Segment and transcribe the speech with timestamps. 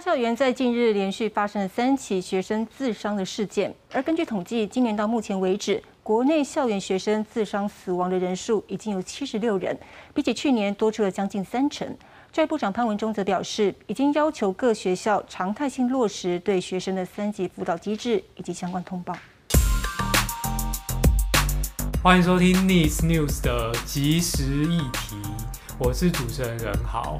[0.00, 9.78] 校园在近日连续发生了三起学生自伤的事件，而根据统计，今年到目前为止，国内校园学生自伤死亡的人数已经有七十六人，
[10.14, 11.86] 比起去年多出了将近三成。
[12.32, 19.14] 教育部长潘文忠则表示，已经要求各学校常态性落实对学生的三级辅导机制以及相关通报。
[22.02, 25.16] 欢迎收听 Nice News 的即时议题，
[25.78, 27.18] 我是主持人任豪。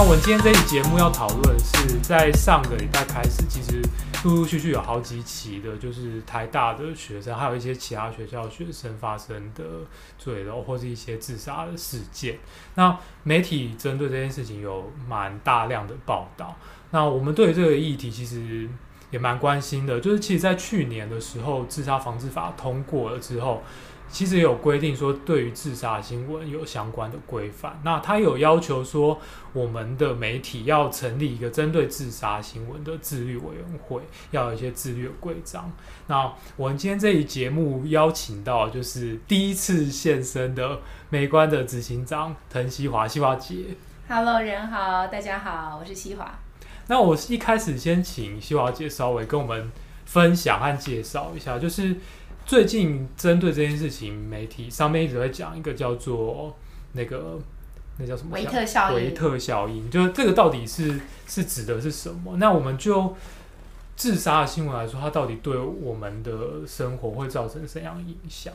[0.00, 3.82] 那我们今天这期节目要讨论是，在上个礼拜开始，其实
[4.24, 9.62] 陆陆续续有好几起的，就是台大的学生，还有一些其他学校学生发生的
[10.18, 12.38] 坠楼或是一些自杀的事件。
[12.76, 16.56] 那媒体针对这件事情有蛮大量的报道。
[16.92, 18.66] 那我们对这个议题其实
[19.10, 23.62] 也蛮关心的，就是其实，在去年的时候，自杀防治法通过了之后。
[24.12, 27.80] 其实有规定说，对于自杀新闻有相关的规范。
[27.84, 29.16] 那他有要求说，
[29.52, 35.70] 我们的媒体要成立一个针对自杀新闻的自律委员会，要有一些自律的规章。
[36.08, 43.76] 那我们今天这一节目邀请到，就是第一次现身的美观的执行长滕西华，西华姐。
[44.08, 46.36] Hello，人好，大家好，我是西华。
[46.90, 49.70] 那我一开始先请希华姐稍微跟我们
[50.04, 51.96] 分享和介绍一下，就是。
[52.46, 56.56] 最近针对这件事情，媒体上面一直在讲一个叫做
[56.94, 57.38] 那个
[57.96, 58.30] 那叫什么？
[58.32, 58.96] 维特效应。
[58.96, 62.38] 维特效应，就是这个到底是是指的是什么？
[62.38, 63.14] 那我们就
[63.94, 68.52] 自杀的新闻来说，它到底对我们的生活会造成怎样影响？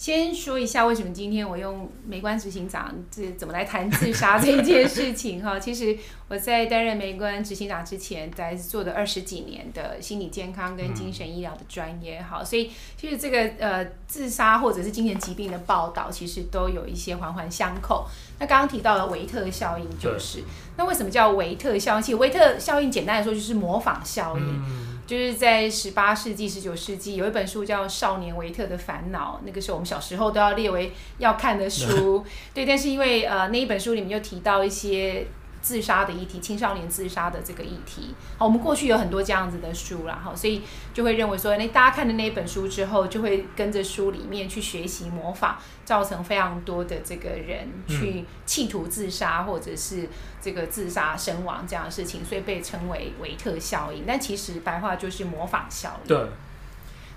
[0.00, 5.60] 先说一下为什么今天我用媒观执行长这怎么来谈自杀这件事情哈。
[5.60, 5.94] 其实
[6.26, 18.06] 我在担任媒观执行长之前，在做的二十几年的心理健康跟精神医疗的专业哈，所以其实这个呃自杀或者是精神疾病的报道，其实都有一些环环相扣。
[18.38, 20.42] 那刚刚提到了维特效应就是，
[20.78, 22.02] 那为什么叫维特效应？
[22.02, 24.44] 其实维特效应简单来说就是模仿效应。
[24.46, 32.24] 嗯就是在十八世纪、十九世纪，有一本书叫《少年维特的烦恼》，那个时候我们小时候都要列为要看的书。
[32.54, 35.26] 对，但是因为呃那一本书里面又提到一些。
[35.60, 40.62] 自杀的议题，青少年自杀的这个议题，好，我们过去有很多这样子的书啦，哈，所以
[40.94, 50.08] 就会认为说，那大家看的那一本书之后，就会跟着书里面去学习模仿，造成非常多的这个人去企图自杀，或者是
[50.40, 54.04] 这个自杀身亡这样的事情，所以被称为维特效应。
[54.06, 56.08] 但其实白话就是模仿效应。
[56.08, 56.18] 对。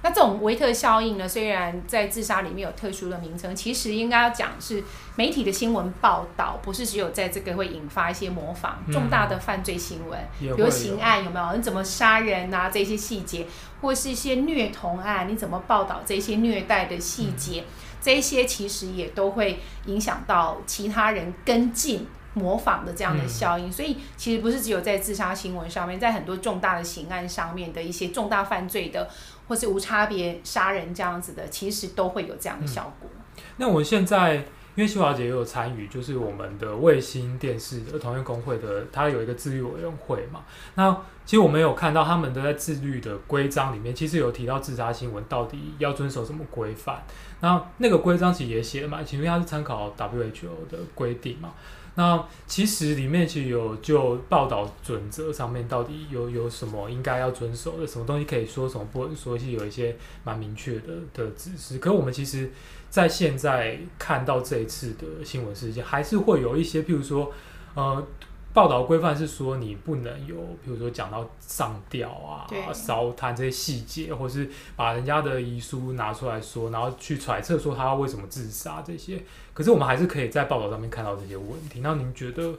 [0.04, 4.84] 那这种维特效应呢，虽然在自杀里面有特殊的名称，其实应该要讲是
[5.16, 11.56] 媒体的新闻报道，不是只有在这个会引发一些模仿重大的犯罪新闻，嗯、比如刑案有没有？
[11.56, 12.70] 你怎么杀人啊？
[12.70, 13.48] 这些细节，
[13.82, 17.62] 或是一些虐童案，你怎么报道这些虐待的细节？
[17.62, 17.66] 嗯、
[18.02, 23.70] 这些其实也都会影响到其他人跟进模仿的这样的效应。
[23.70, 29.08] 嗯、所以其实不是只有在自杀新闻上面，在很多重大的刑案上面的一些重大犯罪的。
[29.48, 33.10] 或是无差别杀人这样子的，其实都会有这样的效果。
[33.58, 34.36] 那我现在，
[34.76, 40.44] 因为希华姐也有参与，就是我们的卫星电视的同业公会的，它有一个自律委员会嘛。
[40.76, 40.92] 那
[41.26, 47.04] 其实我们有看到他们都在自律的规章里面，其实有提到自杀新闻到底要遵守什么规范。
[47.40, 51.54] 那那个规章其实也写了嘛，其实它是参考 WHO 的规定嘛。
[51.96, 61.78] 那其实里面其实有就报道准则上面到底有有什么应该要遵守的，什么东西可以说，什么不能说，其实有一些蛮明确的的指示。
[61.78, 62.52] 可是我们其实，
[62.90, 67.32] 在现在看到这一次的新闻事件，还是会有一些，譬如说，
[67.76, 68.06] 呃。
[68.54, 79.24] 报道规范是说，你不能有，比如说讲到上吊啊、烧炭这些细节，或是把人家的遗书拿出来说，然后去揣测说他为什么自杀这些。
[79.54, 81.80] 可是我们还是可以在报道上面看到这些问题。
[81.82, 82.54] 那您觉得，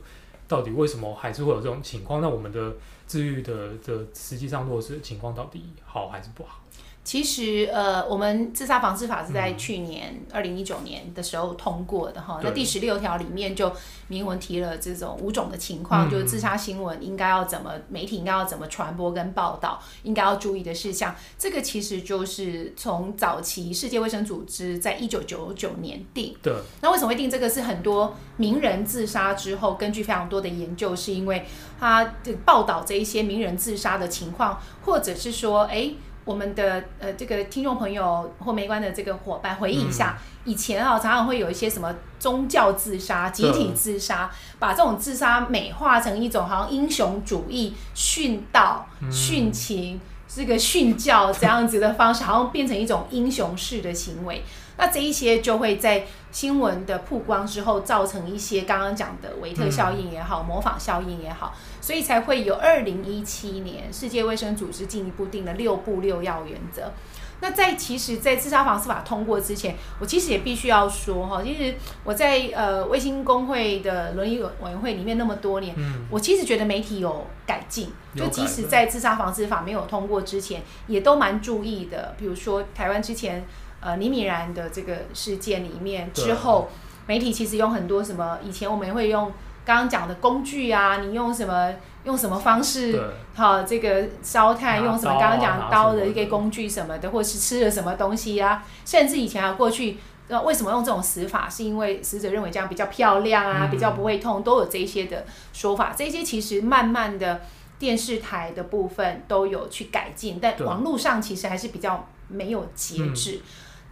[0.48, 2.20] 到底为什么还是会有这种情况？
[2.20, 2.74] 那我们的
[3.06, 6.60] 治愈的的实际上落实的情况到底好还是不好？
[7.04, 12.38] 其实，呃，我们自杀防治法是在去年二零一九年的时候通过的哈。
[12.38, 13.70] 嗯、那第十六条里面就
[14.08, 21.14] 明文提了这种五种的情况，嗯、就是自杀新闻应该要怎么，媒体应该要怎么传播跟报道，应该要注意的事项。
[21.38, 26.34] 这个其实就是从早期世界卫生组织在一九九九年定。
[26.42, 26.54] 对。
[26.80, 27.44] 那为什么会定这个？
[27.44, 31.44] 是很多名人自杀之后，根据非常多的研究，是因为
[31.78, 35.92] 他的报道这一些名人自杀的情况，或者是说，哎。
[36.24, 54.42] 我们的呃这个听众朋友或没关的这个伙伴回忆一下，嗯、以前啊常常会有一些什么宗教自杀、集体自杀，把这种自杀美化成一种好像英雄主义、殉道、殉情、嗯、这个殉教这样子的方式，好像变成一种英雄式的行为。
[54.76, 66.92] 那这一些就会在新闻的曝光之后，造成一些刚刚讲的维特效应也好，模仿效应也好，所以才会有二零一七年世界卫生组织进一步定了六步六要原则。
[67.40, 82.14] 那在其实，在自杀防治法通过之前，我其实也必须要说哈，其实我在呃卫星工会的伦理委员会里面那么多年，嗯，我其实觉得媒体有改进，就即使在自杀防治法没有通过之前，也都蛮注意的。
[82.16, 83.44] 比如说台湾之前
[83.84, 86.68] 呃李敏然的这个事件里面之后，
[87.06, 89.30] 媒体其实用很多什么，以前我们也会用
[89.64, 91.72] 刚刚讲的工具啊，你用什么？
[92.04, 93.02] 用什么方式？
[93.34, 95.18] 好，这个烧炭用什么？
[95.18, 98.62] 刚刚讲刀的一个工具什么的，或者是吃了什么东西啊？
[98.84, 99.96] 甚至以前啊，过去
[100.28, 101.48] 那，为什么用这种死法？
[101.48, 105.94] 是因为死者认为这样比较漂亮啊，比较不会痛，都有这些的说法。
[105.96, 107.40] 这些其实慢慢的
[107.78, 113.40] 电视台的部分都有去改进，但网络上其实还是比较没有节制。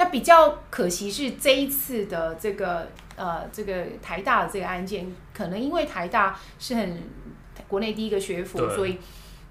[0.02, 7.00] 那比较可惜是这一次的这个呃，这个台大的这个案件，可能因为台大是很。
[7.68, 8.98] 国内第一个学府，所以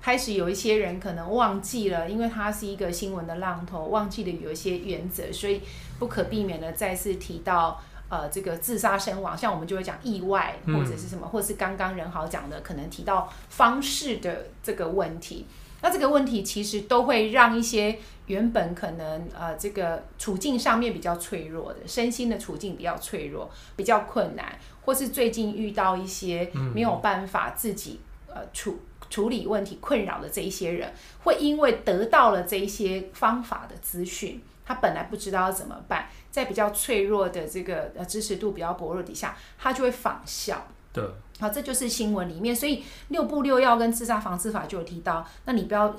[0.02, 5.62] 开始有一些人可能忘记了，因为它是一个新闻的浪头，忘记了有一些原则，所以
[5.98, 15.48] 不可避免的再次提到呃这个自杀身亡，像我们就会讲意外或者是什么，或是刚刚任豪讲的可能提到方式的这个问题，
[15.82, 17.98] 那这个问题其实都会让一些
[18.32, 28.00] 原本可能呃这个处境上面比较脆弱的，身心的处境比较脆弱，比较困难，或是最近遇到一些没有办法自己。
[28.34, 28.80] 呃，处
[29.10, 30.90] 处理问题困扰的这一些人，
[31.26, 40.66] 会因为得到了这一些方法的资讯，他本来不知道要怎么办，在比较脆弱的这个呃支持度比较薄弱底下，他就会仿效。
[40.94, 41.04] 对，
[41.42, 45.94] 好，这就是新闻里面，所以六步六要跟自杀防治法就有提到，那你不要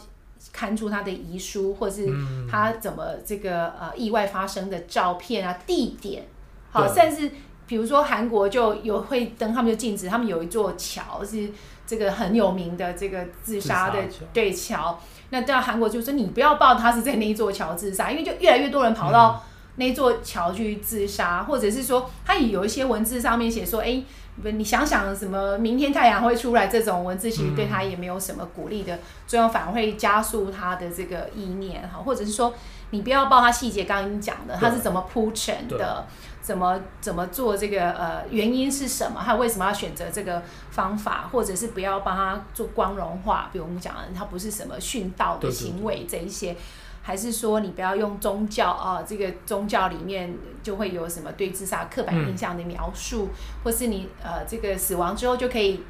[0.53, 2.09] 看出他的遗书，或是
[2.51, 6.27] 他怎么这个呃意外发生的照片啊、地点，
[6.71, 7.31] 好，甚至
[7.67, 11.51] 比如说韩国就有会登，他们就禁止，他们有一座桥是。
[11.85, 13.99] 这个很有名的这个自杀的
[14.33, 14.99] 对桥，
[15.29, 19.45] 那到韩国就说你不要报他是在那一座桥自杀，因为就越来越多人跑到
[19.77, 24.03] 那座桥去自杀，嗯，或者是说他也有一些文字上面写说，哎，
[24.43, 32.55] 你想想什么明天太阳会出来这种文字，其实对他也没有什么鼓励的作用，反而会加速他的这个意念哈，或者是说
[32.91, 36.07] 你不要报他细节，刚刚你讲的他是怎么铺陈的。
[36.43, 39.23] 怎么怎么做这个呃原因是什么？
[39.25, 40.43] 他为什么要选择这个
[40.73, 41.29] 方法？
[41.31, 43.49] 或者是不要帮他做光荣化？
[43.53, 46.61] 比如我们讲的，他不是什么殉道的行为这一些，对对对，
[47.03, 49.05] 还是说你不要用宗教啊、呃？
[49.05, 50.33] 这个宗教里面
[50.63, 55.83] 就会有什么对自杀刻板印象的描述，嗯、或是你呃这个死亡之后就可以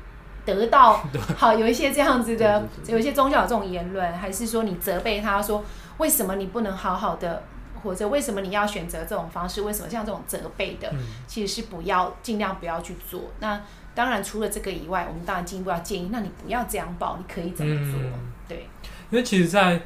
[0.45, 1.05] 得到
[1.37, 5.63] 好有一些这样子的，有一些宗教有这种言论，还是说你责备他说
[5.99, 7.43] 为什么你不能好好的？
[7.83, 9.61] 或者为什么你要选择这种方式？
[9.63, 10.89] 为什么像这种责备的，
[11.27, 13.23] 其实是不要尽量不要去做。
[13.41, 13.61] 那
[13.93, 18.01] 当然除了这个以外，我们当然进一步要建议，那你不要这样报，你可以怎么做？
[18.01, 18.13] 嗯、
[18.47, 18.69] 对，
[19.11, 19.81] 因为其实，在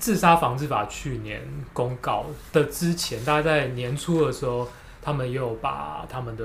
[0.00, 1.40] 自杀防治法去年
[1.72, 4.66] 公告的之前，大概在年初的时候，
[5.00, 6.44] 他们也有把他们的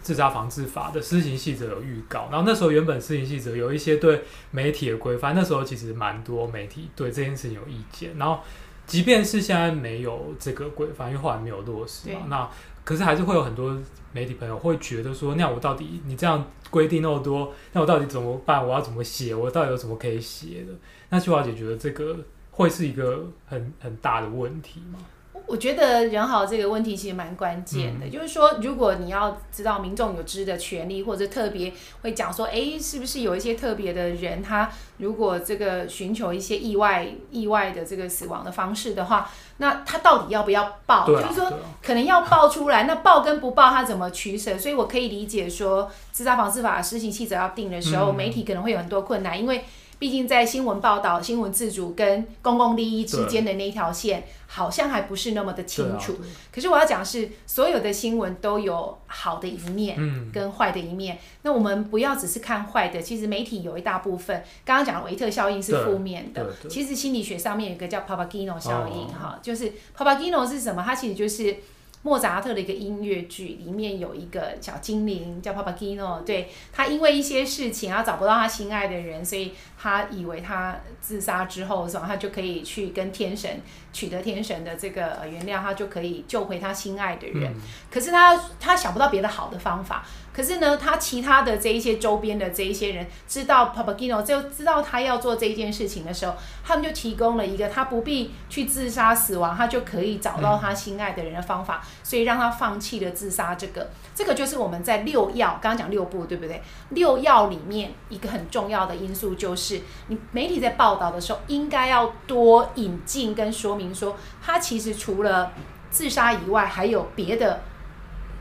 [0.00, 2.26] 自杀防治法的施行细则有预告。
[2.32, 8.16] 然后那时候原本施行细则有一些对媒体的规范，那时候其实蛮多媒体对这件事情有意见。
[8.18, 8.40] 然后。
[8.86, 12.50] 即便是现在没有这个规范，因为后来没有落实嘛，那
[12.84, 13.74] 可是还是会有很多
[14.12, 18.62] 媒体朋友会觉得说，那我到底你这样规定那么多，那我到底怎么办？
[18.62, 19.34] 我要怎么写？
[19.34, 20.74] 我到底有什么可以写的？
[21.08, 22.14] 那秀华姐觉得这个
[22.56, 24.98] 会是一个很很大的问题吗？
[25.46, 31.70] 我觉得人好这个问题其实蛮关键的，嗯，就是说，如果你要知道民众有知的权利，或者特别
[32.00, 41.06] 会讲说，哎，是不是有一些特别的人，他如果这个寻求一些意外、意外的这个死亡的方式的话，那他到底要不要报？
[41.06, 44.56] 就是说，可能要报出来，那报跟不报他怎么取舍？
[44.56, 49.62] 所以我可以理解说，自杀防治法施行细则要定的时候，媒体可能会有很多困难，因为。
[49.98, 56.18] 毕竟在新闻报道、新闻自主跟公共利益之间的那一条线，好像还不是那么的清楚。
[56.52, 61.18] 可是我要讲的是，所有的新闻都有好的一面跟坏的一面。
[61.42, 66.46] 那我们不要只是看坏的，其实媒体有一大部分，刚刚讲的维特效应是负面的。
[66.68, 70.82] 其实心理学上面有一个叫 Papageno 效应，哈，就是 Papageno 是什么？
[70.84, 71.56] 它其实就是。
[72.04, 82.04] 莫扎特的一个音乐剧里面有一个小精灵叫 Papagino，对，他因为一些事情，啊找不到他心爱的人，所以他以为他自杀之后，是吧？
[82.06, 83.58] 他就可以去跟天神
[83.90, 87.50] 取得天神的这个原谅，他就可以救回他心爱的人。
[87.50, 103.54] 嗯、可是他他想不到别的好的方法，可是呢，他其他的这一些周边的这一些人知道 Papagino 就知道他要做这一件事情的时候，他们就提供了一个他不必去自杀死亡，他就可以找到他心爱的人的方法，所以让他放弃了自杀。
[103.54, 106.60] 这个，这个就是我们在六要刚刚讲六步，对不对？
[106.88, 115.52] 六要里面一个很重要的因素就是，你媒体在报道的时候，应该要多引进跟说明说，他其实除了
[115.90, 117.62] 自杀以外，还有别的。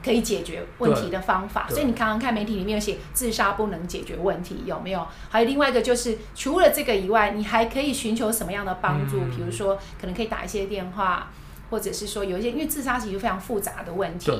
[0.03, 5.07] 可以解决问题的方法，所以你刚刚看媒体里面有写自杀不能解决问题，有没有？
[5.29, 9.17] 还有另外一个就是除了这个以外，你还可以寻求什么样的帮助？
[9.21, 11.31] 嗯、比如说，可能可以打一些电话，
[11.73, 14.31] 或者是说有一些，因为自杀其实非常复杂的问题，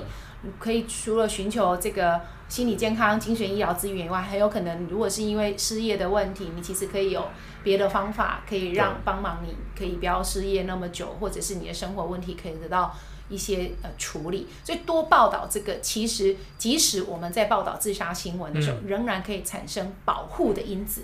[0.43, 7.25] 你可以除了寻求这个心理健康、精神医疗资源以外，很有可能如果是因为失业的问题，你其实可以有
[7.63, 12.95] 别的方法可以让帮忙你，可以不要失业那么久，或者是你的生活问题可以得到。
[13.29, 21.03] 一些呃处理，所以多报道这个，其实即使我们在报道自杀新闻的时候，嗯、仍然可以产生保护的因子。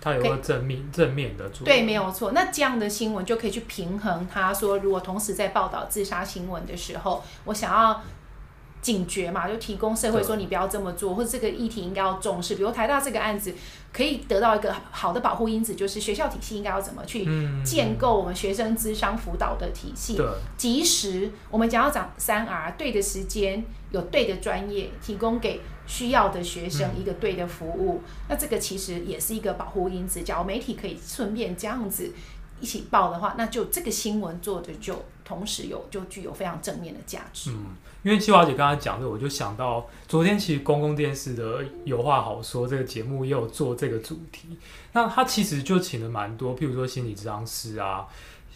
[0.00, 1.64] 它有个正面正面的作用。
[1.64, 2.32] 对，没有错。
[2.32, 4.26] 那这样的新闻就可以去平衡。
[4.32, 8.02] 他说，如果同时在报道自杀新闻的时候，我想要。
[8.82, 12.54] 警觉嘛，就提供社会说你不要这么做，或者这个议题应该要重视。
[12.54, 13.54] 比如台大这个案子，
[13.92, 17.28] 可以得到一个好的保护因子，就是学校体系应该要怎么去
[17.62, 20.16] 建构我们学生咨商辅导的体系。
[20.16, 30.22] 对，即使我们讲要讲三 R，对的时间，有对的专业，提供给需要的学生一个对的服务，嗯、那这个其实也是一个保护因子。
[30.22, 32.12] 假如媒体可以顺便这样子
[32.60, 37.50] 一起报的话，那就这个新闻做的就同时有就具有非常正面的价值。
[37.50, 44.56] 嗯因为七华姐刚才讲的，我就想到昨天其实公共电视的有话好说这个节目也有做这个主题。
[44.94, 48.06] 那他其实就请了蛮多，譬如说心理治疗师啊、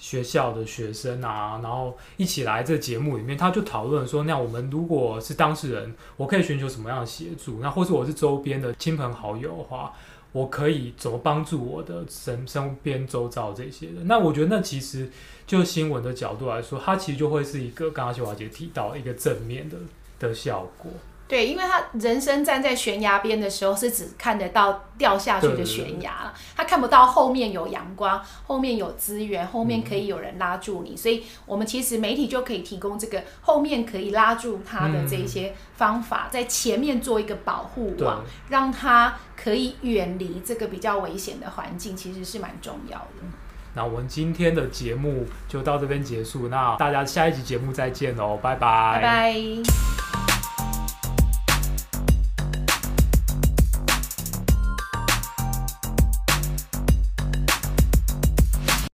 [0.01, 7.61] 学校的学生啊，然后一起来这节目里面，他就讨论说，那我们如果是当事人，我可以寻求什么样的协助？
[7.61, 9.93] 那或者我是周边的亲朋好友的话。
[10.35, 14.03] 我可以怎么帮助我的身身边周遭这些的？
[14.03, 15.09] 那我觉得那其实
[15.47, 19.77] 就新闻的角度来说，它其实就会是一个刚刚秀华姐提到一个正面的
[20.19, 20.91] 的效果。
[21.27, 30.91] 对，因为他人生站在悬崖边的时候，是只看得到掉下去的悬崖，他看不到后面有阳光，后面有资源，后面可以有人拉住你。
[30.93, 43.27] 嗯、所以，我们其实媒体就可以提供这个后面可以拉住他的这些方法，嗯、在前面做一个保护网，让他可以远离这个比较危险的环境，其实是蛮重要的。
[43.75, 49.01] 那我们今天的节目就到这边结束，那大家下一集节目再见喽，拜拜。
[49.01, 50.24] 拜拜。